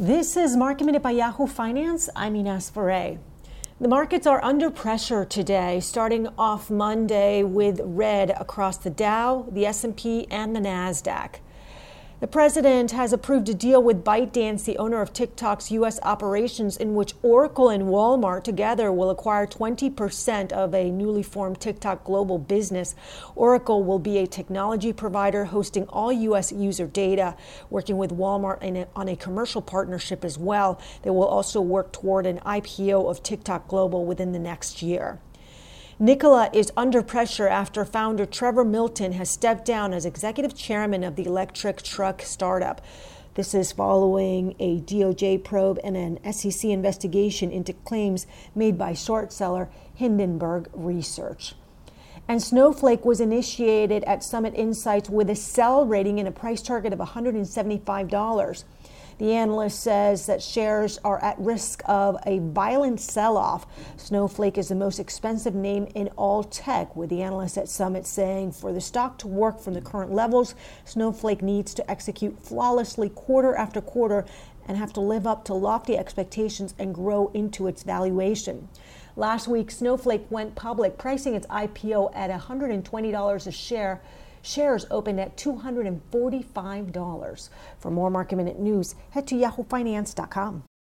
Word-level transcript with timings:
This 0.00 0.36
is 0.36 0.56
Market 0.56 0.84
Minute 0.84 1.02
by 1.02 1.10
Yahoo 1.10 1.48
Finance. 1.48 2.08
I'm 2.14 2.36
Ines 2.36 2.70
Ferre. 2.70 3.18
The 3.80 3.88
markets 3.88 4.28
are 4.28 4.40
under 4.44 4.70
pressure 4.70 5.24
today, 5.24 5.80
starting 5.80 6.28
off 6.38 6.70
Monday 6.70 7.42
with 7.42 7.80
red 7.82 8.30
across 8.30 8.76
the 8.76 8.90
Dow, 8.90 9.48
the 9.50 9.66
S&P, 9.66 10.28
and 10.30 10.54
the 10.54 10.60
Nasdaq. 10.60 11.40
The 12.20 12.26
president 12.26 12.90
has 12.90 13.12
approved 13.12 13.48
a 13.48 13.54
deal 13.54 13.80
with 13.80 14.02
ByteDance, 14.02 14.64
the 14.64 14.76
owner 14.78 15.00
of 15.00 15.12
TikTok's 15.12 15.70
U.S. 15.70 16.00
operations, 16.02 16.76
in 16.76 16.96
which 16.96 17.14
Oracle 17.22 17.68
and 17.68 17.84
Walmart 17.84 18.42
together 18.42 18.90
will 18.90 19.10
acquire 19.10 19.46
20% 19.46 20.50
of 20.50 20.74
a 20.74 20.90
newly 20.90 21.22
formed 21.22 21.60
TikTok 21.60 22.02
global 22.02 22.36
business. 22.36 22.96
Oracle 23.36 23.84
will 23.84 24.00
be 24.00 24.18
a 24.18 24.26
technology 24.26 24.92
provider 24.92 25.44
hosting 25.44 25.86
all 25.90 26.10
U.S. 26.10 26.50
user 26.50 26.88
data, 26.88 27.36
working 27.70 27.98
with 27.98 28.10
Walmart 28.10 28.64
a, 28.64 28.88
on 28.96 29.08
a 29.08 29.14
commercial 29.14 29.62
partnership 29.62 30.24
as 30.24 30.36
well. 30.36 30.80
They 31.02 31.10
will 31.10 31.24
also 31.24 31.60
work 31.60 31.92
toward 31.92 32.26
an 32.26 32.40
IPO 32.40 33.08
of 33.08 33.22
TikTok 33.22 33.68
Global 33.68 34.04
within 34.04 34.32
the 34.32 34.40
next 34.40 34.82
year. 34.82 35.20
Nikola 36.00 36.48
is 36.52 36.70
under 36.76 37.02
pressure 37.02 37.48
after 37.48 37.84
founder 37.84 38.24
Trevor 38.24 38.64
Milton 38.64 39.14
has 39.14 39.28
stepped 39.28 39.64
down 39.64 39.92
as 39.92 40.06
executive 40.06 40.54
chairman 40.54 41.02
of 41.02 41.16
the 41.16 41.24
electric 41.24 41.82
truck 41.82 42.22
startup. 42.22 42.80
This 43.34 43.52
is 43.52 43.72
following 43.72 44.54
a 44.60 44.80
DOJ 44.80 45.42
probe 45.42 45.80
and 45.82 45.96
an 45.96 46.32
SEC 46.32 46.70
investigation 46.70 47.50
into 47.50 47.72
claims 47.72 48.28
made 48.54 48.78
by 48.78 48.92
short 48.92 49.32
seller 49.32 49.68
Hindenburg 49.92 50.70
Research. 50.72 51.56
And 52.28 52.40
Snowflake 52.40 53.04
was 53.04 53.20
initiated 53.20 54.04
at 54.04 54.22
Summit 54.22 54.54
Insights 54.54 55.10
with 55.10 55.28
a 55.28 55.34
sell 55.34 55.84
rating 55.84 56.20
and 56.20 56.28
a 56.28 56.32
price 56.32 56.62
target 56.62 56.92
of 56.92 57.00
$175. 57.00 58.64
The 59.18 59.32
analyst 59.32 59.80
says 59.80 60.26
that 60.26 60.40
shares 60.40 60.98
are 61.04 61.22
at 61.22 61.38
risk 61.40 61.82
of 61.86 62.16
a 62.24 62.38
violent 62.38 63.00
sell 63.00 63.36
off. 63.36 63.66
Snowflake 63.96 64.56
is 64.56 64.68
the 64.68 64.76
most 64.76 65.00
expensive 65.00 65.56
name 65.56 65.88
in 65.96 66.08
all 66.16 66.44
tech, 66.44 66.94
with 66.94 67.10
the 67.10 67.22
analyst 67.22 67.58
at 67.58 67.68
Summit 67.68 68.06
saying 68.06 68.52
for 68.52 68.72
the 68.72 68.80
stock 68.80 69.18
to 69.18 69.26
work 69.26 69.58
from 69.60 69.74
the 69.74 69.80
current 69.80 70.12
levels, 70.12 70.54
Snowflake 70.84 71.42
needs 71.42 71.74
to 71.74 71.90
execute 71.90 72.38
flawlessly 72.40 73.08
quarter 73.08 73.56
after 73.56 73.80
quarter 73.80 74.24
and 74.68 74.76
have 74.76 74.92
to 74.92 75.00
live 75.00 75.26
up 75.26 75.44
to 75.46 75.54
lofty 75.54 75.98
expectations 75.98 76.74
and 76.78 76.94
grow 76.94 77.32
into 77.34 77.66
its 77.66 77.82
valuation. 77.82 78.68
Last 79.16 79.48
week, 79.48 79.72
Snowflake 79.72 80.30
went 80.30 80.54
public, 80.54 80.96
pricing 80.96 81.34
its 81.34 81.46
IPO 81.48 82.14
at 82.14 82.30
$120 82.30 83.46
a 83.46 83.50
share. 83.50 84.00
Shares 84.42 84.86
opened 84.90 85.20
at 85.20 85.36
$245. 85.36 87.48
For 87.78 87.90
more 87.90 88.10
market 88.10 88.36
minute 88.36 88.58
news, 88.58 88.94
head 89.10 89.26
to 89.28 89.34
yahoofinance.com. 89.34 90.64